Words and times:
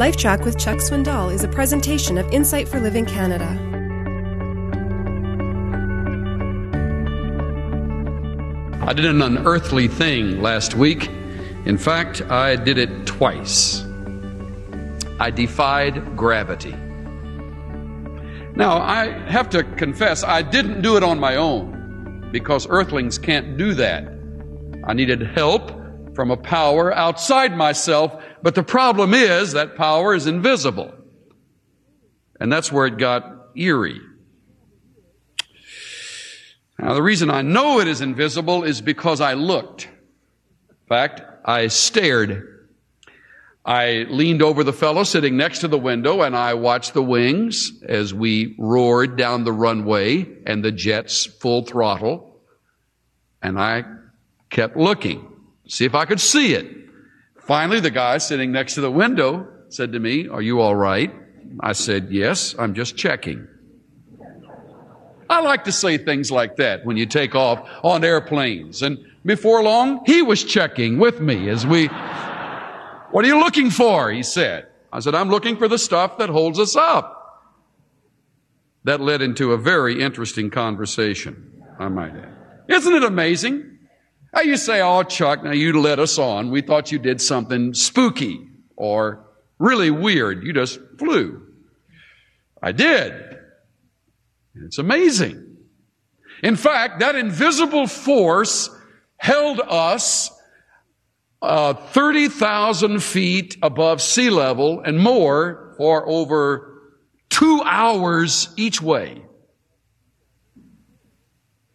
LifeTrac 0.00 0.46
with 0.46 0.58
Chuck 0.58 0.78
Swindoll 0.78 1.30
is 1.30 1.44
a 1.44 1.48
presentation 1.48 2.16
of 2.16 2.26
Insight 2.32 2.66
for 2.66 2.80
Living 2.80 3.04
Canada. 3.04 3.44
I 8.80 8.94
did 8.94 9.04
an 9.04 9.20
unearthly 9.20 9.88
thing 9.88 10.40
last 10.40 10.74
week. 10.74 11.08
In 11.66 11.76
fact, 11.76 12.22
I 12.22 12.56
did 12.56 12.78
it 12.78 13.04
twice. 13.04 13.84
I 15.18 15.30
defied 15.30 16.16
gravity. 16.16 16.74
Now, 18.56 18.78
I 18.78 19.10
have 19.28 19.50
to 19.50 19.62
confess, 19.62 20.24
I 20.24 20.40
didn't 20.40 20.80
do 20.80 20.96
it 20.96 21.02
on 21.02 21.20
my 21.20 21.36
own 21.36 22.30
because 22.32 22.66
earthlings 22.70 23.18
can't 23.18 23.58
do 23.58 23.74
that. 23.74 24.10
I 24.84 24.94
needed 24.94 25.20
help 25.20 25.70
from 26.20 26.30
a 26.30 26.36
power 26.36 26.94
outside 26.94 27.56
myself, 27.56 28.22
but 28.42 28.54
the 28.54 28.62
problem 28.62 29.14
is 29.14 29.52
that 29.52 29.74
power 29.74 30.14
is 30.14 30.26
invisible. 30.26 30.92
And 32.38 32.52
that's 32.52 32.70
where 32.70 32.84
it 32.84 32.98
got 32.98 33.24
eerie. 33.56 34.02
Now, 36.78 36.92
the 36.92 37.02
reason 37.02 37.30
I 37.30 37.40
know 37.40 37.80
it 37.80 37.88
is 37.88 38.02
invisible 38.02 38.64
is 38.64 38.82
because 38.82 39.22
I 39.22 39.32
looked. 39.32 39.86
In 40.68 40.86
fact, 40.90 41.22
I 41.42 41.68
stared. 41.68 42.68
I 43.64 44.04
leaned 44.10 44.42
over 44.42 44.62
the 44.62 44.74
fellow 44.74 45.04
sitting 45.04 45.38
next 45.38 45.60
to 45.60 45.68
the 45.68 45.78
window 45.78 46.20
and 46.20 46.36
I 46.36 46.52
watched 46.52 46.92
the 46.92 47.02
wings 47.02 47.82
as 47.82 48.12
we 48.12 48.56
roared 48.58 49.16
down 49.16 49.44
the 49.44 49.54
runway 49.54 50.26
and 50.44 50.62
the 50.62 50.70
jets 50.70 51.24
full 51.24 51.64
throttle. 51.64 52.42
And 53.40 53.58
I 53.58 53.84
kept 54.50 54.76
looking 54.76 55.29
see 55.70 55.84
if 55.84 55.94
I 55.94 56.04
could 56.04 56.20
see 56.20 56.54
it. 56.54 56.66
Finally, 57.46 57.80
the 57.80 57.90
guy 57.90 58.18
sitting 58.18 58.52
next 58.52 58.74
to 58.74 58.80
the 58.80 58.90
window 58.90 59.48
said 59.68 59.92
to 59.92 60.00
me, 60.00 60.28
Are 60.28 60.42
you 60.42 60.60
all 60.60 60.74
right? 60.74 61.14
I 61.60 61.72
said, 61.72 62.08
Yes, 62.10 62.54
I'm 62.58 62.74
just 62.74 62.96
checking. 62.96 63.46
I 65.28 65.40
like 65.40 65.64
to 65.64 65.72
say 65.72 65.96
things 65.96 66.32
like 66.32 66.56
that 66.56 66.84
when 66.84 66.96
you 66.96 67.06
take 67.06 67.36
off 67.36 67.66
on 67.84 68.04
airplanes. 68.04 68.82
And 68.82 68.98
before 69.24 69.62
long, 69.62 70.04
he 70.04 70.22
was 70.22 70.42
checking 70.42 70.98
with 70.98 71.20
me 71.20 71.48
as 71.48 71.64
we, 71.64 71.86
What 73.10 73.24
are 73.24 73.28
you 73.28 73.38
looking 73.38 73.70
for? 73.70 74.10
He 74.10 74.22
said. 74.22 74.66
I 74.92 74.98
said, 74.98 75.14
I'm 75.14 75.30
looking 75.30 75.56
for 75.56 75.68
the 75.68 75.78
stuff 75.78 76.18
that 76.18 76.28
holds 76.28 76.58
us 76.58 76.74
up. 76.74 77.16
That 78.84 79.00
led 79.00 79.22
into 79.22 79.52
a 79.52 79.56
very 79.56 80.02
interesting 80.02 80.50
conversation, 80.50 81.64
I 81.78 81.88
might 81.88 82.16
add. 82.16 82.34
Isn't 82.68 82.94
it 82.94 83.04
amazing? 83.04 83.69
Now 84.32 84.42
you 84.42 84.56
say, 84.56 84.80
oh, 84.80 85.02
Chuck, 85.02 85.42
now 85.42 85.52
you 85.52 85.80
led 85.80 85.98
us 85.98 86.18
on. 86.18 86.50
We 86.50 86.62
thought 86.62 86.92
you 86.92 86.98
did 86.98 87.20
something 87.20 87.74
spooky 87.74 88.48
or 88.76 89.26
really 89.58 89.90
weird. 89.90 90.44
You 90.44 90.52
just 90.52 90.78
flew. 90.98 91.46
I 92.62 92.72
did. 92.72 93.12
It's 94.54 94.78
amazing. 94.78 95.56
In 96.42 96.56
fact, 96.56 97.00
that 97.00 97.16
invisible 97.16 97.86
force 97.86 98.70
held 99.16 99.60
us 99.60 100.30
uh, 101.42 101.74
30,000 101.74 103.02
feet 103.02 103.56
above 103.62 104.00
sea 104.00 104.30
level 104.30 104.80
and 104.80 104.98
more 104.98 105.74
for 105.76 106.08
over 106.08 106.92
two 107.30 107.62
hours 107.64 108.52
each 108.56 108.80
way. 108.82 109.22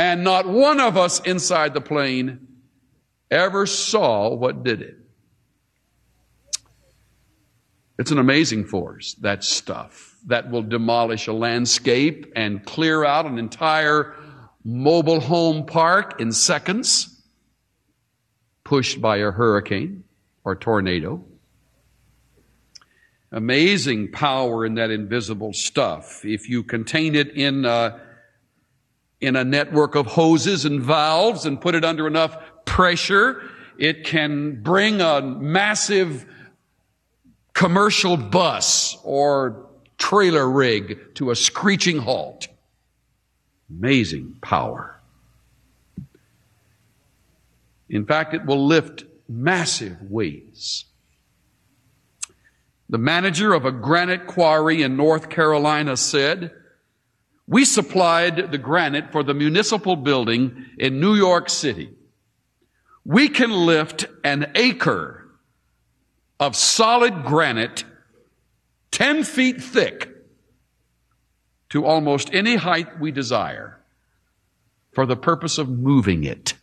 And 0.00 0.24
not 0.24 0.48
one 0.48 0.80
of 0.80 0.96
us 0.96 1.20
inside 1.20 1.74
the 1.74 1.82
plane 1.82 2.48
ever 3.30 3.66
saw 3.66 4.34
what 4.34 4.64
did 4.64 4.80
it. 4.80 4.96
It's 7.98 8.10
an 8.10 8.16
amazing 8.16 8.64
force, 8.64 9.12
that 9.20 9.44
stuff, 9.44 10.16
that 10.28 10.50
will 10.50 10.62
demolish 10.62 11.26
a 11.26 11.34
landscape 11.34 12.32
and 12.34 12.64
clear 12.64 13.04
out 13.04 13.26
an 13.26 13.38
entire 13.38 14.16
mobile 14.64 15.20
home 15.20 15.66
park 15.66 16.18
in 16.18 16.32
seconds, 16.32 17.22
pushed 18.64 19.02
by 19.02 19.18
a 19.18 19.30
hurricane 19.30 20.04
or 20.44 20.56
tornado. 20.56 21.22
Amazing 23.30 24.12
power 24.12 24.64
in 24.64 24.76
that 24.76 24.90
invisible 24.90 25.52
stuff. 25.52 26.24
If 26.24 26.48
you 26.48 26.62
contain 26.62 27.14
it 27.14 27.36
in 27.36 27.66
a, 27.66 28.00
in 29.20 29.36
a 29.36 29.44
network 29.44 29.94
of 29.94 30.06
hoses 30.06 30.64
and 30.64 30.80
valves 30.82 31.44
and 31.44 31.60
put 31.60 31.74
it 31.74 31.84
under 31.84 32.06
enough 32.06 32.36
pressure, 32.64 33.42
it 33.78 34.04
can 34.04 34.62
bring 34.62 35.00
a 35.00 35.20
massive 35.20 36.26
commercial 37.52 38.16
bus 38.16 38.96
or 39.04 39.66
trailer 39.98 40.48
rig 40.48 41.14
to 41.14 41.30
a 41.30 41.36
screeching 41.36 41.98
halt. 41.98 42.48
Amazing 43.68 44.36
power. 44.40 45.00
In 47.88 48.06
fact, 48.06 48.34
it 48.34 48.46
will 48.46 48.66
lift 48.66 49.04
massive 49.28 50.00
weights. 50.02 50.86
The 52.88 52.98
manager 52.98 53.52
of 53.52 53.64
a 53.64 53.72
granite 53.72 54.26
quarry 54.26 54.82
in 54.82 54.96
North 54.96 55.28
Carolina 55.28 55.96
said, 55.96 56.52
We 57.50 57.64
supplied 57.64 58.52
the 58.52 58.58
granite 58.58 59.10
for 59.10 59.24
the 59.24 59.34
municipal 59.34 59.96
building 59.96 60.66
in 60.78 61.00
New 61.00 61.16
York 61.16 61.50
City. 61.50 61.90
We 63.04 63.28
can 63.28 63.50
lift 63.50 64.06
an 64.22 64.52
acre 64.54 65.28
of 66.38 66.54
solid 66.54 67.24
granite 67.24 67.82
10 68.92 69.24
feet 69.24 69.60
thick 69.60 70.10
to 71.70 71.84
almost 71.84 72.32
any 72.32 72.54
height 72.54 73.00
we 73.00 73.10
desire 73.10 73.80
for 74.92 75.04
the 75.04 75.16
purpose 75.16 75.58
of 75.58 75.68
moving 75.68 76.22
it. 76.22 76.54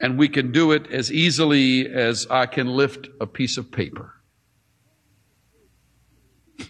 And 0.00 0.18
we 0.18 0.30
can 0.30 0.50
do 0.50 0.72
it 0.72 0.90
as 0.90 1.12
easily 1.12 1.92
as 1.92 2.26
I 2.30 2.46
can 2.46 2.68
lift 2.68 3.10
a 3.20 3.26
piece 3.26 3.58
of 3.58 3.70
paper. 3.70 4.14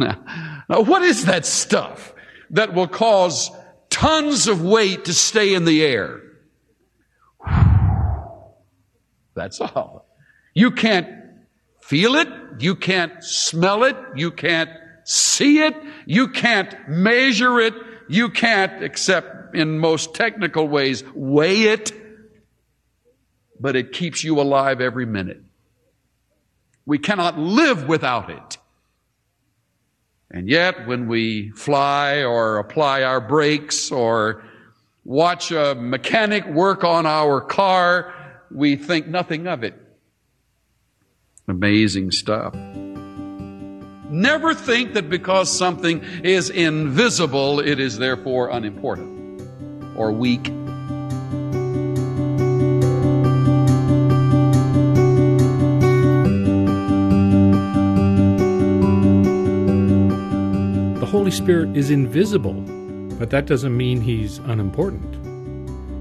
Now, 0.01 0.65
now 0.69 0.81
what 0.81 1.03
is 1.03 1.27
that 1.27 1.47
stuff 1.47 2.13
that 2.53 2.75
will 2.75 2.89
cause 2.89 3.51
tons 3.91 4.47
of 4.47 4.63
weight 4.63 5.07
to 5.07 5.15
stay 5.15 5.55
in 5.55 5.65
the 5.65 5.85
air? 5.85 6.21
That's 9.35 9.61
all. 9.61 10.07
You 10.55 10.71
can't 10.71 11.09
feel 11.83 12.15
it. 12.15 12.29
You 12.59 12.75
can't 12.77 13.23
smell 13.25 13.85
it. 13.85 13.97
You 14.15 14.31
can't 14.31 14.71
see 15.05 15.61
it. 15.61 15.75
You 16.07 16.29
can't 16.29 16.75
measure 16.89 17.61
it. 17.61 17.75
You 18.09 18.29
can't, 18.29 18.83
except 18.83 19.57
in 19.57 19.79
most 19.79 20.15
technical 20.15 20.69
ways, 20.69 21.03
weigh 21.15 21.63
it. 21.65 21.93
But 23.59 23.77
it 23.77 23.93
keeps 23.93 24.25
you 24.25 24.41
alive 24.41 24.81
every 24.81 25.07
minute. 25.07 25.43
We 26.85 26.99
cannot 26.99 27.39
live 27.39 27.89
without 27.89 28.31
it. 28.31 28.59
And 30.33 30.49
yet, 30.49 30.87
when 30.87 31.09
we 31.09 31.51
fly 31.51 32.25
or 32.25 32.57
apply 32.59 33.03
our 33.03 33.21
brakes 33.21 33.93
or 33.93 34.43
watch 35.05 35.51
a 35.51 35.75
mechanic 35.75 36.47
work 36.47 36.85
on 36.85 37.05
our 37.05 37.41
car, 37.41 38.15
we 38.51 38.77
think 38.77 39.07
nothing 39.07 39.47
of 39.47 39.63
it. 39.63 39.75
Amazing 41.49 42.13
stuff. 42.13 42.55
Never 44.13 44.55
think 44.55 44.95
that 44.95 45.11
because 45.11 45.51
something 45.51 46.03
is 46.23 46.49
invisible, 46.51 47.61
it 47.61 47.79
is 47.81 47.99
therefore 47.99 48.51
unimportant 48.51 49.43
or 49.97 50.13
weak. 50.13 50.51
Spirit 61.33 61.75
is 61.75 61.89
invisible, 61.89 62.53
but 63.19 63.31
that 63.31 63.47
doesn't 63.47 63.75
mean 63.75 64.03
he's 64.03 64.37
unimportant. 64.39 65.17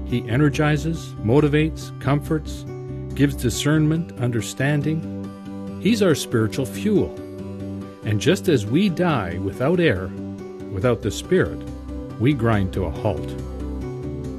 He 0.06 0.28
energizes, 0.28 1.14
motivates, 1.24 1.98
comforts, 2.02 2.66
gives 3.14 3.34
discernment, 3.34 4.12
understanding. 4.20 5.80
He's 5.80 6.02
our 6.02 6.14
spiritual 6.14 6.66
fuel. 6.66 7.14
And 8.04 8.20
just 8.20 8.48
as 8.48 8.66
we 8.66 8.90
die 8.90 9.38
without 9.38 9.80
air, 9.80 10.08
without 10.70 11.00
the 11.00 11.10
Spirit, 11.10 11.58
we 12.20 12.34
grind 12.34 12.74
to 12.74 12.84
a 12.84 12.90
halt. 12.90 13.26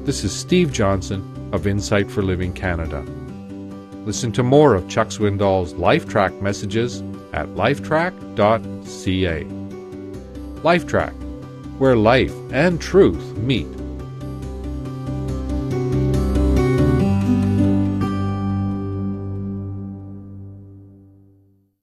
This 0.06 0.24
is 0.24 0.32
Steve 0.32 0.72
Johnson 0.72 1.50
of 1.54 1.66
Insight 1.66 2.12
for 2.12 2.22
Living 2.22 2.54
Canada. 2.54 3.02
Listen 4.06 4.32
to 4.34 4.44
more 4.44 4.76
of 4.76 4.88
Chuck 4.90 5.08
Swindoll's 5.08 5.74
LifeTrac 5.74 6.40
messages 6.40 7.02
at 7.34 7.48
lifetrac.ca. 7.56 9.63
LifeTrac, 10.64 11.14
where 11.78 11.96
life 11.96 12.34
and 12.52 12.82
truth 12.82 13.38
meet. 13.38 13.68